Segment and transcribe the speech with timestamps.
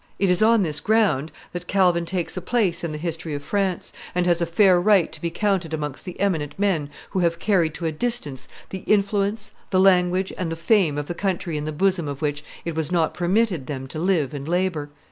[0.17, 3.93] It is on this ground that Calvin takes a place in the history of France,
[4.15, 7.75] and has a fair right to be counted amongst the eminent men who have carried
[7.75, 11.71] to a distance the influence, the language, and the fame of the country in the
[11.71, 14.89] bosom of which it was not permitted them to live and labor.